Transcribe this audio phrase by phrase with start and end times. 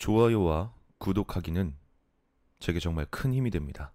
[0.00, 1.76] 좋아요와 구독하기는
[2.58, 3.92] 제게 정말 큰 힘이 됩니다.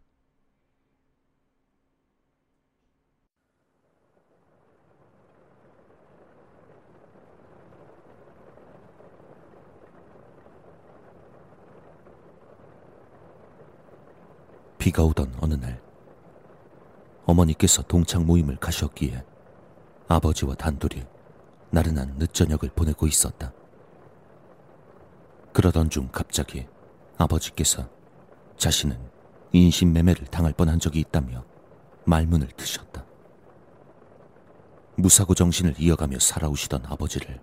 [14.78, 15.82] 비가 오던 어느 날
[17.26, 19.26] 어머니께서 동창 모임을 가셨기에
[20.08, 21.04] 아버지와 단둘이
[21.72, 23.52] 나른한 늦저녁을 보내고 있었다.
[25.56, 26.68] 그러던 중 갑자기
[27.18, 27.88] 아버지께서
[28.58, 29.00] 자신은
[29.54, 31.46] 인신매매를 당할 뻔한 적이 있다며
[32.04, 33.06] 말문을 트셨다.
[34.96, 37.40] 무사고 정신을 이어가며 살아오시던 아버지를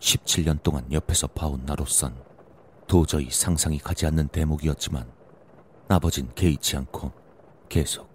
[0.00, 2.16] 17년 동안 옆에서 봐온 나로선
[2.86, 5.06] 도저히 상상이 가지 않는 대목이었지만
[5.88, 7.12] 아버진 개의치 않고
[7.68, 8.08] 계속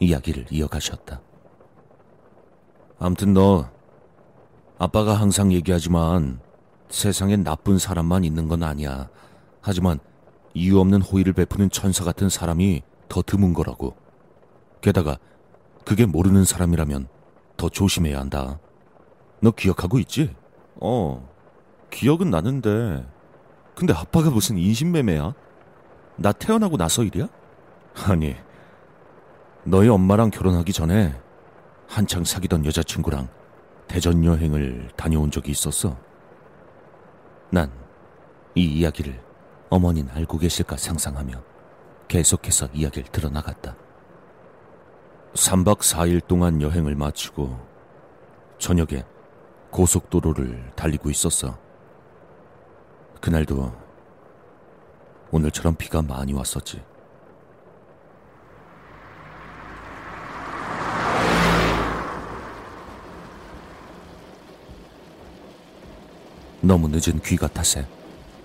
[0.00, 1.20] 이야기를 이어가셨다.
[2.98, 3.70] 암튼 너
[4.78, 6.40] 아빠가 항상 얘기하지만
[6.90, 9.08] 세상엔 나쁜 사람만 있는 건 아니야.
[9.62, 9.98] 하지만
[10.54, 13.96] 이유 없는 호의를 베푸는 천사 같은 사람이 더 드문 거라고.
[14.80, 15.18] 게다가
[15.84, 17.08] 그게 모르는 사람이라면
[17.56, 18.58] 더 조심해야 한다.
[19.40, 20.34] 너 기억하고 있지?
[20.80, 21.28] 어,
[21.90, 23.06] 기억은 나는데.
[23.74, 25.34] 근데 아빠가 무슨 인신매매야?
[26.16, 27.28] 나 태어나고 나서 일이야?
[28.06, 28.36] 아니,
[29.64, 31.14] 너희 엄마랑 결혼하기 전에
[31.86, 33.28] 한창 사귀던 여자친구랑
[33.88, 35.96] 대전 여행을 다녀온 적이 있었어.
[37.50, 37.80] 난
[38.54, 39.20] 이 이야기를
[39.70, 41.42] 어머니는 알고 계실까 상상하며
[42.08, 43.76] 계속해서 이야기를 들어나갔다.
[45.34, 47.56] 3박 4일 동안 여행을 마치고
[48.58, 49.04] 저녁에
[49.70, 51.56] 고속도로를 달리고 있었어.
[53.20, 53.72] 그날도
[55.30, 56.82] 오늘처럼 비가 많이 왔었지.
[66.70, 67.84] 너무 늦은 귀가 탓에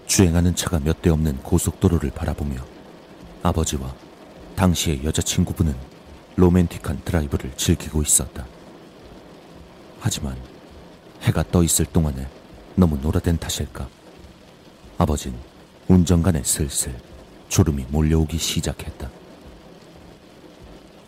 [0.08, 2.56] 주행하는 차가 몇 대 없는 고속도로를 바라보며
[3.44, 3.94] 아버지와
[4.56, 5.76] 당시의 여자친구분은
[6.36, 8.48] 로맨틱한 드라이브를 즐기고 있었다.
[10.00, 10.36] 하지만
[11.22, 12.28] 해가 떠 있을 동안에
[12.74, 13.88] 너무 노라된 탓일까?
[14.98, 15.36] 아버진
[15.88, 17.00] 운전간에 슬슬
[17.50, 19.08] 졸음이 몰려오기 시작했다.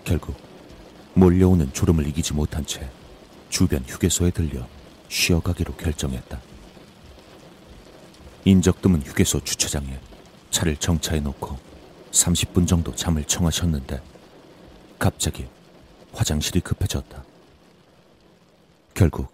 [0.04, 0.36] 결국
[1.16, 2.88] 몰려오는 졸음을 이기지 못한 채
[3.50, 4.68] 주변 휴게소에 들려
[5.10, 6.57] 쉬어가기로 결정했다.
[8.46, 10.00] 인적 드문 휴게소 주차장에
[10.52, 11.58] 차를 정차해 놓고
[12.12, 14.02] 30분 정도 잠을 청하셨는데
[14.98, 15.48] 갑자기
[16.14, 17.24] 화장실이 급해졌다.
[18.94, 19.28] 결국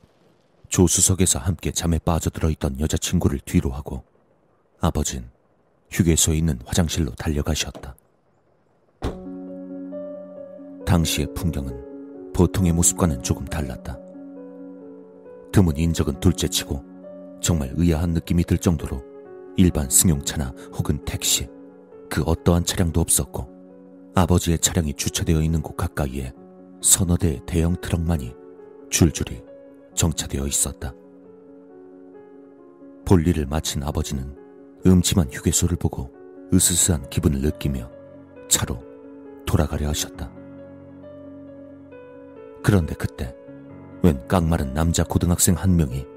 [0.70, 4.04] 조수석에서 함께 잠에 빠져들어 있던 여자친구를 뒤로 하고
[4.82, 5.30] 아버진
[5.92, 7.96] 휴게소에 있는 화장실로 달려가셨다.
[10.86, 13.98] 당시의 풍경은 보통의 모습과는 조금 달랐다.
[15.52, 16.93] 드문 인적은 둘째치고
[17.44, 19.04] 정말 의아한 느낌이 들 정도로
[19.58, 21.48] 일반 승용차나 혹은 택시,
[22.10, 23.50] 그 어떠한 차량도 없었고
[24.16, 26.32] 아버지의 차량이 주차되어 있는 곳 가까이에
[26.82, 28.34] 서너 대의 대형 트럭만이
[28.90, 29.44] 줄줄이
[29.94, 30.94] 정차되어 있었다.
[33.06, 34.36] 볼일을 마친 아버지는
[34.86, 36.12] 음침한 휴게소를 보고
[36.54, 37.92] 으스스한 기분을 느끼며
[38.48, 38.82] 차로
[39.46, 40.32] 돌아가려 하셨다.
[42.64, 43.36] 그런데 그때
[44.02, 46.13] 웬 깡마른 남자 고등학생 한 명이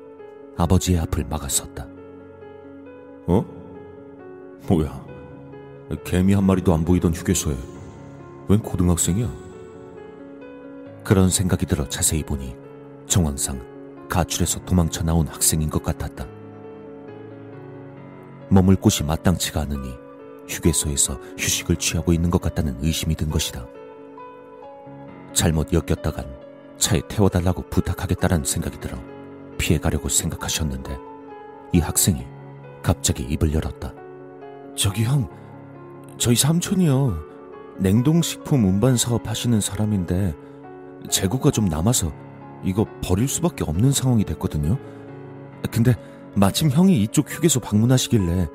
[0.56, 1.87] 아버지의 앞을 막아섰다.
[3.27, 3.44] 어?
[4.69, 5.05] 뭐야?
[6.05, 7.56] 개미 한 마리도 안 보이던 휴게소에
[8.49, 9.31] 웬 고등학생이야?
[11.05, 12.56] 그런 생각이 들어 자세히 보니
[13.06, 16.27] 정황상 가출해서 도망쳐 나온 학생인 것 같았다.
[18.49, 19.95] 머물 곳이 마땅치가 않으니
[20.49, 23.66] 휴게소에서 휴식을 취하고 있는 것 같다는 의심이 든 것이다.
[25.33, 26.25] 잘못 엮였다간
[26.78, 28.97] 차에 태워달라고 부탁하겠다라는 생각이 들어
[29.66, 30.97] 피해가려고 생각하셨는데
[31.72, 32.25] 이 학생이
[32.82, 33.93] 갑자기 입을 열었다.
[34.77, 35.28] 저기 형,
[36.19, 37.27] 저희 삼촌이요.
[37.78, 40.34] 냉동식품 운반 사업 하시는 사람인데
[41.10, 42.12] 재고가 좀 남아서
[42.65, 44.78] 이거 버릴 수밖에 없는 상황이 됐거든요.
[45.71, 45.94] 근데
[46.34, 48.47] 마침 형이 이쪽 휴게소 방문하시길래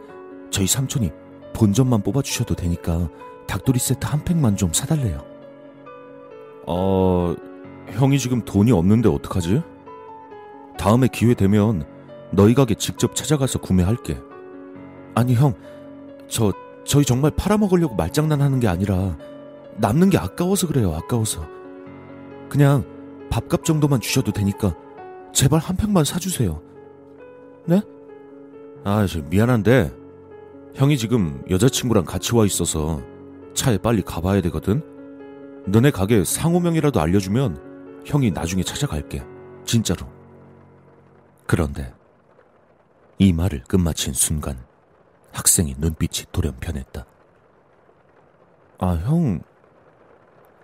[0.49, 1.11] 저희 삼촌이
[1.53, 3.09] 본전만 뽑아주셔도 되니까
[3.47, 5.23] 닭도리 세트 한 팩만 좀 사달래요.
[6.67, 7.35] 어,
[7.89, 9.61] 형이 지금 돈이 없는데 어떡하지?
[10.81, 11.85] 다음에 기회 되면
[12.31, 14.17] 너희 가게 직접 찾아가서 구매할게.
[15.13, 15.53] 아니 형,
[16.27, 16.51] 저
[16.83, 19.15] 저희 정말 팔아먹으려고 말장난 하는 게 아니라
[19.77, 20.91] 남는 게 아까워서 그래요.
[20.95, 21.47] 아까워서.
[22.49, 22.83] 그냥
[23.29, 24.75] 밥값 정도만 주셔도 되니까
[25.31, 26.59] 제발 한 팩만 사주세요.
[27.65, 27.79] 네?
[28.83, 29.93] 아, 저 미안한데
[30.73, 33.03] 형이 지금 여자친구랑 같이 와 있어서
[33.53, 34.81] 차에 빨리 가봐야 되거든.
[35.67, 39.23] 너네 가게 상호명이라도 알려주면 형이 나중에 찾아갈게.
[39.63, 40.07] 진짜로.
[41.51, 41.93] 그런데
[43.19, 44.65] 이 말을 끝마친 순간
[45.33, 47.05] 학생의 눈빛이 돌연변했다.
[48.79, 49.41] 아, 형,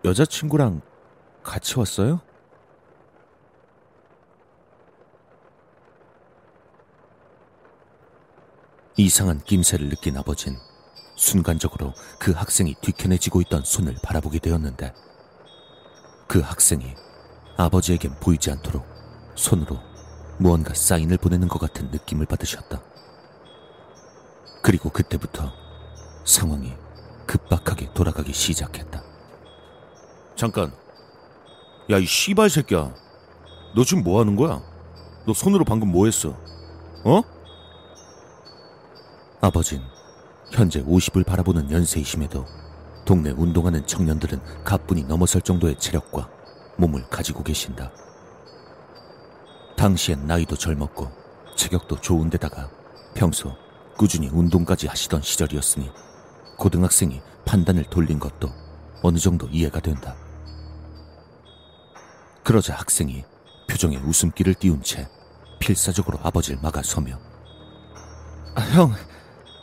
[0.05, 0.79] 여자친구랑
[1.43, 2.21] 같이 왔어요?
[8.95, 10.55] 이상한 낌새를 느낀 아버진
[11.17, 14.93] 순간적으로 그 학생이 뒤켜내지고 있던 손을 바라보게 되었는데
[16.29, 16.95] 그 학생이
[17.57, 18.85] 아버지에겐 보이지 않도록
[19.35, 19.86] 손으로
[20.37, 22.81] 무언가 사인을 보내는 것 같은 느낌을 받으셨다.
[24.61, 25.51] 그리고 그때부터
[26.25, 26.73] 상황이
[27.25, 29.03] 급박하게 돌아가기 시작했다.
[30.35, 30.71] 잠깐.
[31.89, 32.93] 야, 이 씨발 새끼야.
[33.75, 34.61] 너 지금 뭐 하는 거야?
[35.25, 36.29] 너 손으로 방금 뭐 했어?
[37.03, 37.21] 어?
[39.41, 39.81] 아버진
[40.51, 42.45] 현재 50을 바라보는 연세이심에도
[43.05, 46.29] 동네 운동하는 청년들은 가뿐히 넘어설 정도의 체력과
[46.77, 47.91] 몸을 가지고 계신다.
[49.87, 51.09] 당시엔 나이도 젊었고
[51.55, 52.69] 체격도 좋은데다가
[53.15, 53.55] 평소
[53.97, 55.89] 꾸준히 운동까지 하시던 시절이었으니
[56.57, 58.49] 고등학생이 판단을 돌린 것도
[59.01, 60.17] 어느 정도 이해가 된다.
[62.43, 63.23] 그러자 학생이
[63.69, 65.07] 표정에 웃음기를 띄운 채
[65.59, 67.17] 필사적으로 아버지를 막아서며
[68.55, 68.93] 아, 형,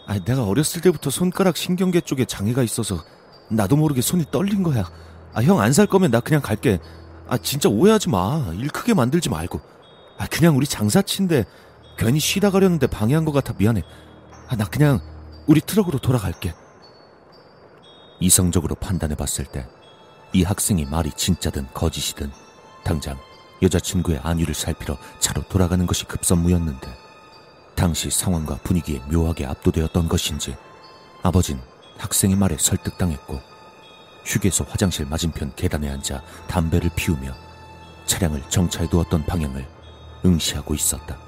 [0.06, 3.04] 아, 내가 어렸을 때부터 손가락 신경계 쪽에 장애가 있어서
[3.50, 4.90] 나도 모르게 손이 떨린 거야.
[5.34, 6.80] 아, 형 안 살 거면 나 그냥 갈게.
[7.28, 8.52] 아, 진짜 오해하지 마.
[8.54, 9.73] 일 크게 만들지 말고.
[10.18, 11.44] 아, 그냥 우리 장사치인데
[11.96, 13.82] 괜히 쉬다 가려는데 방해한 것 같아 미안해.
[14.48, 15.00] 아, 나 그냥
[15.46, 16.54] 우리 트럭으로 돌아갈게.
[18.20, 19.66] 이성적으로 판단해 봤을 때
[20.34, 22.30] 이 학생이 말이 진짜든 거짓이든
[22.82, 23.16] 당장
[23.62, 26.88] 여자친구의 안위를 살피러 차로 돌아가는 것이 급선무였는데
[27.76, 30.56] 당시 상황과 분위기에 묘하게 압도되었던 것인지
[31.22, 31.60] 아버진
[31.98, 33.40] 학생의 말에 설득당했고
[34.24, 37.32] 휴게소 화장실 맞은편 계단에 앉아 담배를 피우며
[38.06, 39.64] 차량을 정차해 두었던 방향을
[40.24, 41.18] 응시하고 있었다.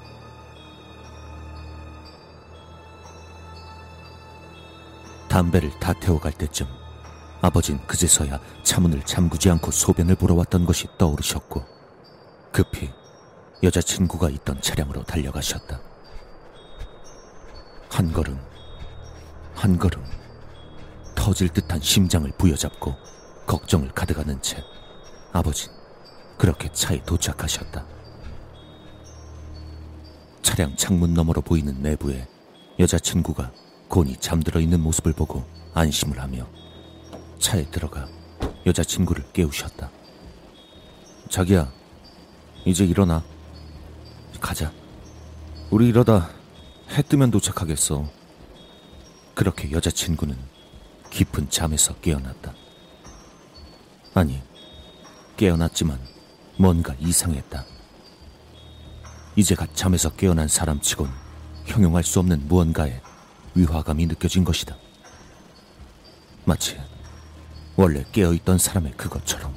[5.28, 6.66] 담배를 다 태워갈 때쯤
[7.42, 11.62] 아버진 그제서야 차문을 잠그지 않고 소변을 보러 왔던 것이 떠오르셨고
[12.52, 12.90] 급히
[13.62, 15.80] 여자친구가 있던 차량으로 달려가셨다.
[17.90, 18.38] 한 걸음,
[19.54, 20.04] 한 걸음,
[21.14, 22.94] 터질 듯한 심장을 부여잡고
[23.46, 24.62] 걱정을 가득하는 채
[25.32, 25.70] 아버진
[26.38, 27.95] 그렇게 차에 도착하셨다.
[30.46, 32.28] 차량 창문 너머로 보이는 내부에
[32.78, 33.50] 여자친구가
[33.88, 35.44] 곤히 잠들어 있는 모습을 보고
[35.74, 36.46] 안심을 하며
[37.40, 38.08] 차에 들어가
[38.64, 39.90] 여자친구를 깨우셨다.
[41.30, 41.72] 자기야,
[42.64, 43.24] 이제 일어나.
[44.40, 44.72] 가자.
[45.70, 46.30] 우리 이러다
[46.92, 48.08] 해 뜨면 도착하겠어.
[49.34, 50.36] 그렇게 여자친구는
[51.10, 52.54] 깊은 잠에서 깨어났다.
[54.14, 54.40] 아니,
[55.36, 55.98] 깨어났지만
[56.56, 57.75] 뭔가 이상했다.
[59.36, 61.10] 이제 갓 잠에서 깨어난 사람치곤
[61.66, 63.00] 형용할 수 없는 무언가에
[63.54, 64.76] 위화감이 느껴진 것이다.
[66.46, 66.78] 마치
[67.76, 69.54] 원래 깨어있던 사람의 그것처럼.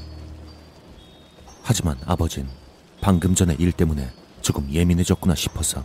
[1.64, 2.50] 하지만 아버진
[3.00, 4.12] 방금 전의 일 때문에
[4.42, 5.84] 조금 예민해졌구나 싶어서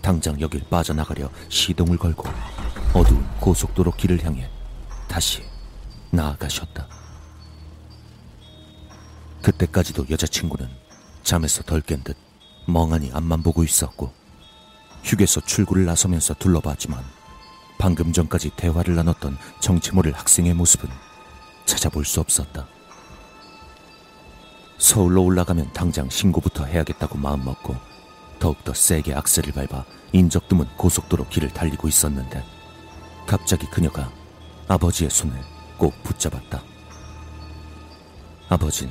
[0.00, 2.28] 당장 여길 빠져나가려 시동을 걸고
[2.92, 4.50] 어두운 고속도로 길을 향해
[5.06, 5.44] 다시
[6.10, 6.88] 나아가셨다.
[9.42, 10.68] 그때까지도 여자친구는
[11.22, 12.16] 잠에서 덜 깬 듯
[12.66, 14.12] 멍하니 앞만 보고 있었고
[15.04, 17.02] 휴게소 출구를 나서면서 둘러봤지만
[17.78, 20.88] 방금 전까지 대화를 나눴던 정체 모를 학생의 모습은
[21.64, 22.66] 찾아볼 수 없었다.
[24.78, 27.74] 서울로 올라가면 당장 신고부터 해야겠다고 마음먹고
[28.38, 32.44] 더욱더 세게 악셀을 밟아 인적 드문 고속도로 길을 달리고 있었는데
[33.26, 34.12] 갑자기 그녀가
[34.68, 35.36] 아버지의 손을
[35.78, 36.62] 꼭 붙잡았다.
[38.48, 38.90] 아버진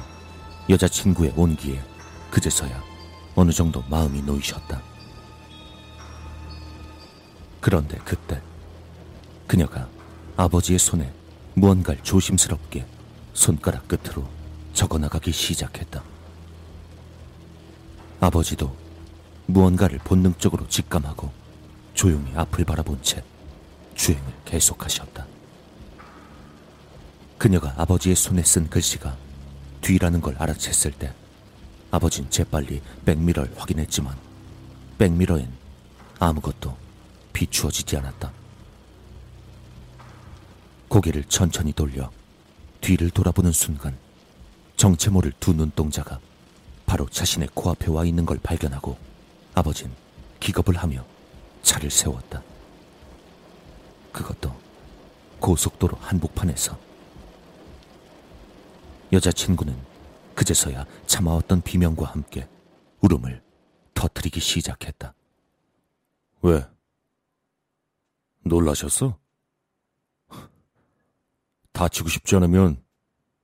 [0.70, 1.82] 여자친구의 온기에
[2.30, 2.91] 그제서야
[3.42, 4.80] 어느 정도 마음이 놓이셨다.
[7.60, 8.40] 그런데 그때
[9.48, 9.90] 그녀가
[10.38, 11.12] 아버지의 손에
[11.56, 12.86] 무언가를 조심스럽게
[13.34, 14.30] 손가락 끝으로
[14.74, 16.04] 적어나가기 시작했다.
[18.20, 18.78] 아버지도
[19.48, 21.32] 무언가를 본능적으로 직감하고
[21.96, 23.24] 조용히 앞을 바라본 채
[23.96, 25.26] 주행을 계속하셨다.
[27.40, 29.18] 그녀가 아버지의 손에 쓴 글씨가
[29.82, 31.12] 뒤라는 걸 알아챘을 때
[31.92, 34.18] 아버진 재빨리 백미러를 확인했지만
[34.98, 35.52] 백미러엔
[36.20, 36.76] 아무것도
[37.34, 38.32] 비추어지지 않았다.
[40.88, 42.10] 고개를 천천히 돌려
[42.80, 43.98] 뒤를 돌아보는 순간
[44.76, 46.20] 정체 모를 두 눈동자가
[46.86, 48.98] 바로 자신의 코앞에 와 있는 걸 발견하고
[49.54, 49.92] 아버진
[50.40, 51.06] 기겁을 하며
[51.62, 52.42] 차를 세웠다.
[54.12, 54.54] 그것도
[55.40, 56.78] 고속도로 한복판에서
[59.14, 59.91] 여자친구는
[60.36, 62.48] 그제서야 참아왔던 비명과 함께
[63.02, 63.42] 울음을
[63.94, 65.14] 터뜨리기 시작했다.
[66.42, 66.66] 왜?
[68.44, 69.18] 놀라셨어?
[71.72, 72.84] 다치고 싶지 않으면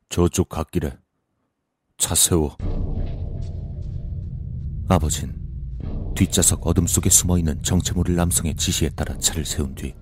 [0.10, 0.98] 저쪽 갓길에
[1.98, 2.56] 차 세워.
[4.89, 5.36] 아버진
[6.15, 9.94] 뒷좌석 어둠 속에 숨어 있는 정체 모를 남성의 지시에 따라 차를 세운 뒤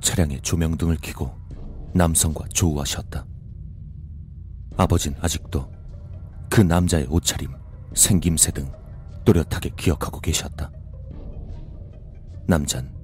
[0.00, 1.34] 차량의 조명등을 켜고
[1.94, 3.26] 남성과 조우하셨다.
[4.76, 5.75] 아버진 아직도
[6.48, 7.50] 그 남자의 옷차림,
[7.94, 8.70] 생김새 등
[9.24, 10.70] 또렷하게 기억하고 계셨다.
[12.46, 12.94] 남잔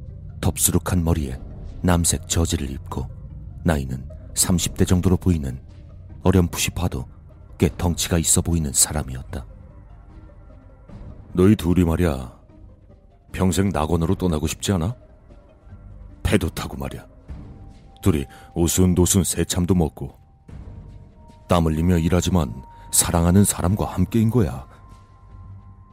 [0.40, 1.38] 덥수룩한 머리에
[1.82, 3.08] 남색 저지를 입고
[3.64, 5.60] 나이는 30대 정도로 보이는
[6.22, 7.06] 어렴풋이 봐도
[7.58, 9.44] 꽤 덩치가 있어 보이는 사람이었다.
[11.32, 12.40] 너희 둘이 말이야.
[13.32, 14.94] 평생 낙원으로 떠나고 싶지 않아?
[16.22, 17.06] 배도 타고 말이야.
[18.02, 20.18] 둘이 오순도순 새참도 먹고
[21.48, 22.52] 땀 흘리며 일하지만
[22.92, 24.66] 사랑하는 사람과 함께인 거야.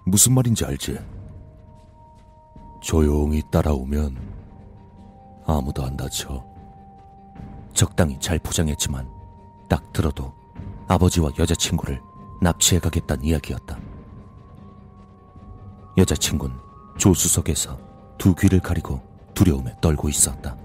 [0.05, 0.99] 무슨 말인지 알지?
[2.81, 4.17] 조용히 따라오면
[5.47, 6.45] 아무도 안 다쳐.
[7.73, 9.09] 적당히 잘 포장했지만
[9.67, 10.33] 딱 들어도
[10.87, 12.01] 아버지와 여자친구를
[12.41, 13.77] 납치해 가겠다는 이야기였다.
[15.97, 16.55] 여자친구는
[16.97, 17.77] 조수석에서
[18.17, 19.01] 두 귀를 가리고
[19.33, 20.55] 두려움에 떨고 있었다.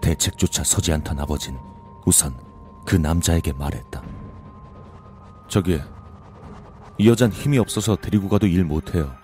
[0.00, 1.58] 대책조차 서지 않던 아버진
[2.04, 2.36] 우선
[2.84, 4.15] 그 남자에게 말했다.
[5.48, 5.80] 저기,
[6.98, 9.14] 이 여잔 힘이 없어서 데리고 가도 일 못해요.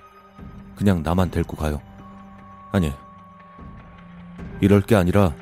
[0.76, 1.80] 그냥 나만 데리고 가요.
[2.70, 2.92] 아니,
[4.60, 5.34] 이럴 게 아니라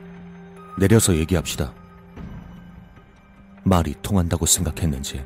[0.79, 1.73] 내려서 얘기합시다.
[3.63, 5.25] 말이 통한다고 생각했는지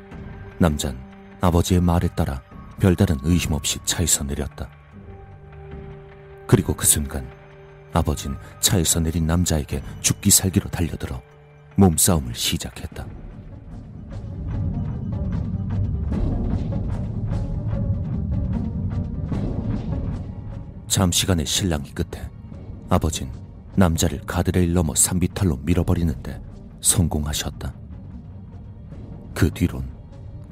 [0.57, 0.97] 남잔
[1.41, 2.41] 아버지의 말에 따라
[2.79, 4.67] 별다른 의심 없이 차에서 내렸다.
[6.47, 7.29] 그리고 그 순간
[7.93, 11.21] 아버진 차에서 내린 남자에게 죽기 살기로 달려들어
[11.75, 13.05] 몸싸움을 시작했다.
[20.95, 22.25] 잠시간의 실랑이 끝에
[22.87, 23.29] 아버진
[23.75, 26.41] 남자를 가드레일 넘어 산비탈로 밀어버리는데
[26.79, 27.73] 성공하셨다.
[29.33, 29.91] 그 뒤론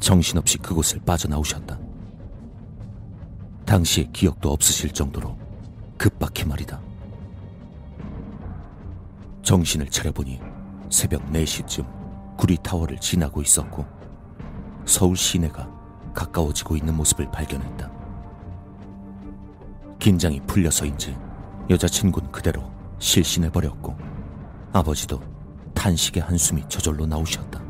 [0.02, 1.80] 정신없이 그곳을 빠져나오셨다.
[3.66, 5.38] 당시의 기억도 없으실 정도로
[5.98, 6.82] 급박히 말이다.
[9.44, 10.42] 정신을 차려보니
[10.90, 13.86] 새벽 4시쯤 구리타워를 지나고 있었고
[14.84, 15.72] 서울 시내가
[16.14, 18.03] 가까워지고 있는 모습을 발견했다.
[20.04, 21.16] 긴장이 풀려서인지
[21.70, 22.70] 여자친구는 그대로
[23.00, 23.96] 실신해버렸고
[24.74, 25.22] 아버지도
[25.74, 27.64] 탄식의 한숨이 저절로 나오셨다.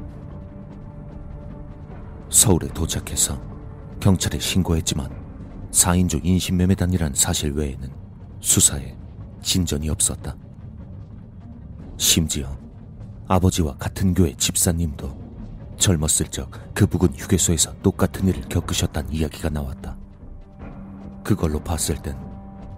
[2.32, 3.40] 서울에 도착해서
[4.00, 5.12] 경찰에 신고했지만
[5.70, 7.88] 4인조 인신매매단이란 사실 외에는
[8.40, 8.98] 수사에
[9.44, 10.36] 진전이 없었다.
[11.98, 12.58] 심지어
[13.28, 20.03] 아버지와 같은 교회 집사님도 젊었을 적 그 부근 휴게소에서 똑같은 일을 겪으셨다는 이야기가 나왔다.
[21.24, 22.18] 그걸로 봤을 땐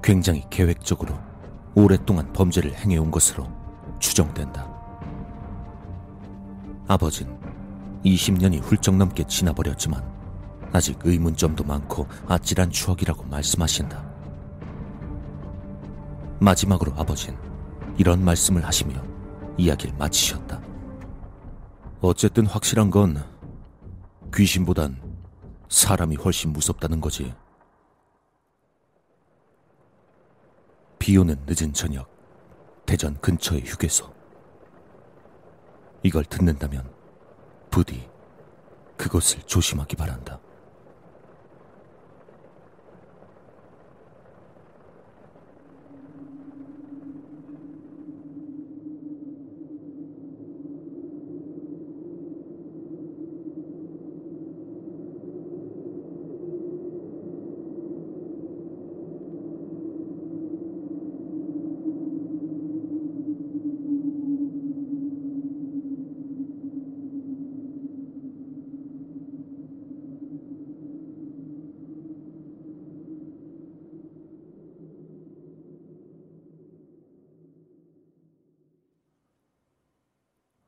[0.04, 1.16] 굉장히 계획적으로
[1.74, 3.48] 오랫동안 범죄를 행해온 것으로
[4.00, 4.72] 추정된다.
[6.88, 7.28] 아버진
[8.06, 10.04] 20년이 훌쩍 넘게 지나버렸지만
[10.72, 14.04] 아직 의문점도 많고 아찔한 추억이라고 말씀하신다.
[16.40, 17.36] 마지막으로 아버진
[17.98, 19.02] 이런 말씀을 하시며
[19.58, 20.62] 이야기를 마치셨다.
[22.02, 23.24] 어쨌든 확실한 건
[24.34, 25.02] 귀신보단
[25.70, 27.34] 사람이 훨씬 무섭다는 거지.
[31.06, 32.10] 비 오는 늦은 저녁,
[32.88, 34.12] 대전 근처의 휴게소.
[36.02, 36.92] 이걸 듣는다면
[37.70, 38.10] 부디
[38.98, 40.40] 그것을 조심하기 바란다.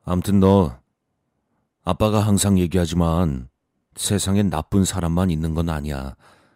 [0.10, 0.80] 암튼 너
[1.84, 3.50] 아빠가 항상 얘기하지만
[3.98, 6.16] 세상엔 나쁜 사람만 있는 건 아니야.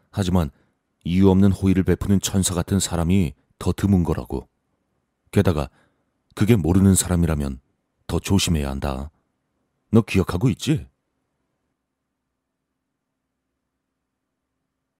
[0.09, 0.49] 하지만
[1.03, 4.47] 이유 없는 호의를 베푸는 천사 같은 사람이 더 드문 거라고.
[5.31, 5.69] 게다가
[6.33, 7.59] 그게 모르는 사람이라면
[8.07, 9.11] 더 조심해야 한다.
[9.91, 10.87] 너 기억하고 있지?